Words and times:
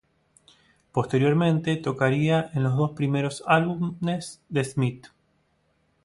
Posteriormente 0.91 1.75
tocaría 1.75 2.49
en 2.55 2.63
los 2.63 2.75
dos 2.75 2.93
primeros 2.93 3.43
álbumes 3.45 4.41
de 4.49 4.63
Smith. 4.63 5.07